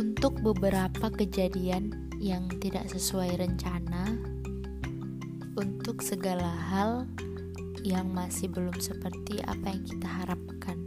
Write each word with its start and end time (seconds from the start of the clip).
untuk 0.00 0.40
beberapa 0.40 1.12
kejadian 1.12 1.92
yang 2.16 2.48
tidak 2.56 2.88
sesuai 2.88 3.36
rencana, 3.36 4.16
untuk 5.60 6.00
segala 6.00 6.48
hal 6.72 7.04
yang 7.84 8.08
masih 8.08 8.48
belum 8.48 8.72
seperti 8.80 9.44
apa 9.44 9.76
yang 9.76 9.84
kita 9.84 10.08
harapkan. 10.08 10.78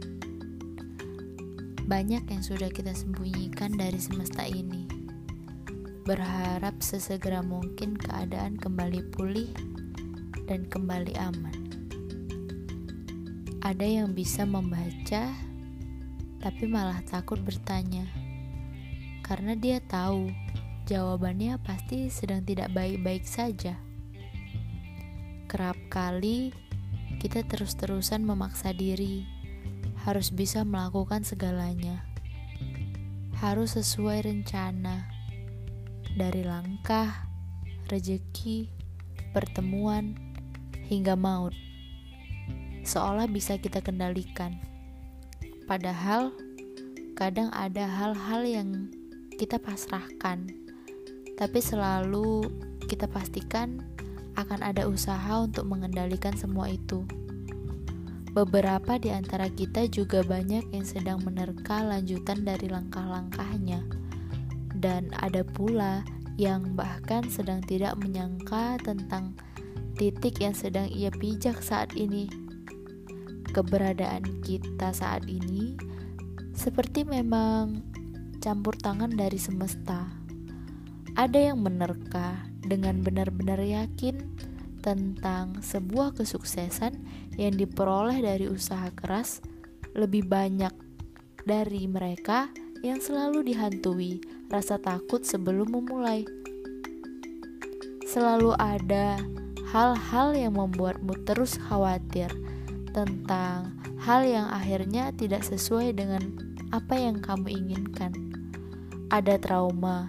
Banyak 1.86 2.26
yang 2.26 2.42
sudah 2.42 2.66
kita 2.74 2.90
sembunyikan 2.90 3.78
dari 3.78 4.02
semesta 4.02 4.50
ini. 4.50 4.90
Berharap 6.02 6.82
sesegera 6.82 7.38
mungkin 7.38 7.94
keadaan 7.94 8.58
kembali 8.58 9.14
pulih 9.14 9.54
dan 10.50 10.66
kembali 10.66 11.14
aman. 11.22 11.58
Ada 13.62 13.86
yang 13.86 14.10
bisa 14.10 14.42
membaca, 14.42 15.30
tapi 16.42 16.64
malah 16.66 16.98
takut 17.06 17.38
bertanya 17.46 18.23
karena 19.24 19.56
dia 19.56 19.80
tahu 19.80 20.28
jawabannya 20.84 21.56
pasti 21.64 22.12
sedang 22.12 22.44
tidak 22.44 22.68
baik-baik 22.76 23.24
saja. 23.24 23.80
Kerap 25.48 25.80
kali 25.88 26.52
kita 27.24 27.40
terus-terusan 27.48 28.20
memaksa 28.20 28.76
diri 28.76 29.24
harus 30.04 30.28
bisa 30.28 30.60
melakukan 30.60 31.24
segalanya, 31.24 32.04
harus 33.40 33.80
sesuai 33.80 34.28
rencana 34.28 35.08
dari 36.20 36.44
langkah, 36.44 37.24
rejeki, 37.88 38.68
pertemuan, 39.32 40.12
hingga 40.84 41.16
maut, 41.16 41.56
seolah 42.84 43.24
bisa 43.24 43.56
kita 43.56 43.80
kendalikan. 43.80 44.60
Padahal 45.64 46.36
kadang 47.16 47.48
ada 47.56 47.88
hal-hal 47.88 48.44
yang 48.44 48.92
kita 49.34 49.58
pasrahkan, 49.58 50.50
tapi 51.34 51.58
selalu 51.58 52.46
kita 52.86 53.10
pastikan 53.10 53.82
akan 54.34 54.62
ada 54.62 54.86
usaha 54.86 55.42
untuk 55.42 55.66
mengendalikan 55.66 56.34
semua 56.34 56.70
itu. 56.70 57.06
Beberapa 58.34 58.98
di 58.98 59.14
antara 59.14 59.46
kita 59.46 59.86
juga 59.86 60.26
banyak 60.26 60.74
yang 60.74 60.82
sedang 60.82 61.22
menerka 61.22 61.86
lanjutan 61.86 62.42
dari 62.42 62.66
langkah-langkahnya, 62.66 63.86
dan 64.74 65.14
ada 65.22 65.46
pula 65.46 66.02
yang 66.34 66.74
bahkan 66.74 67.22
sedang 67.30 67.62
tidak 67.62 67.94
menyangka 67.94 68.74
tentang 68.82 69.38
titik 69.94 70.42
yang 70.42 70.50
sedang 70.50 70.90
ia 70.90 71.14
pijak 71.14 71.62
saat 71.62 71.94
ini. 71.94 72.26
Keberadaan 73.54 74.42
kita 74.42 74.90
saat 74.90 75.30
ini 75.30 75.78
seperti 76.58 77.06
memang 77.06 77.93
campur 78.44 78.76
tangan 78.76 79.08
dari 79.08 79.40
semesta. 79.40 80.04
Ada 81.16 81.48
yang 81.48 81.64
menerka 81.64 82.44
dengan 82.60 83.00
benar-benar 83.00 83.56
yakin 83.64 84.20
tentang 84.84 85.64
sebuah 85.64 86.12
kesuksesan 86.12 86.92
yang 87.40 87.56
diperoleh 87.56 88.20
dari 88.20 88.44
usaha 88.44 88.92
keras 88.92 89.40
lebih 89.96 90.28
banyak 90.28 90.76
dari 91.48 91.88
mereka 91.88 92.52
yang 92.84 93.00
selalu 93.00 93.48
dihantui 93.48 94.20
rasa 94.52 94.76
takut 94.76 95.24
sebelum 95.24 95.72
memulai. 95.72 96.28
Selalu 98.04 98.52
ada 98.60 99.16
hal-hal 99.72 100.36
yang 100.36 100.60
membuatmu 100.60 101.16
terus 101.24 101.56
khawatir 101.56 102.28
tentang 102.92 103.72
hal 104.04 104.20
yang 104.20 104.52
akhirnya 104.52 105.16
tidak 105.16 105.40
sesuai 105.48 105.96
dengan 105.96 106.20
apa 106.76 107.00
yang 107.00 107.24
kamu 107.24 107.48
inginkan 107.64 108.33
ada 109.12 109.36
trauma 109.36 110.08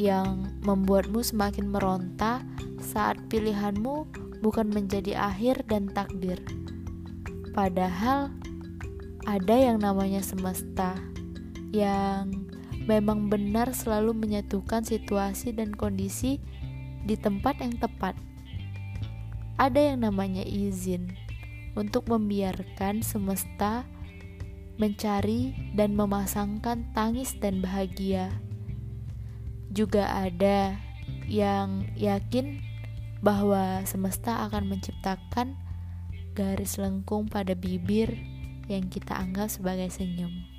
yang 0.00 0.50
membuatmu 0.66 1.22
semakin 1.22 1.70
meronta 1.70 2.42
saat 2.82 3.18
pilihanmu 3.30 4.10
bukan 4.42 4.66
menjadi 4.70 5.14
akhir 5.30 5.62
dan 5.70 5.86
takdir. 5.92 6.42
Padahal 7.54 8.32
ada 9.28 9.54
yang 9.54 9.78
namanya 9.78 10.18
semesta 10.24 10.98
yang 11.70 12.48
memang 12.90 13.30
benar 13.30 13.70
selalu 13.70 14.10
menyatukan 14.16 14.82
situasi 14.82 15.54
dan 15.54 15.70
kondisi 15.70 16.42
di 17.06 17.14
tempat 17.14 17.62
yang 17.62 17.78
tepat. 17.78 18.18
Ada 19.62 19.94
yang 19.94 20.02
namanya 20.02 20.42
izin 20.42 21.14
untuk 21.78 22.10
membiarkan 22.10 23.06
semesta 23.06 23.86
mencari 24.82 25.54
dan 25.78 25.94
memasangkan 25.94 26.90
tangis 26.90 27.38
dan 27.38 27.62
bahagia. 27.62 28.34
Juga 29.70 30.10
ada 30.10 30.74
yang 31.30 31.86
yakin 31.94 32.58
bahwa 33.22 33.86
semesta 33.86 34.42
akan 34.50 34.74
menciptakan 34.74 35.54
garis 36.34 36.82
lengkung 36.82 37.30
pada 37.30 37.54
bibir 37.54 38.18
yang 38.66 38.90
kita 38.90 39.14
anggap 39.14 39.46
sebagai 39.46 39.86
senyum. 39.94 40.51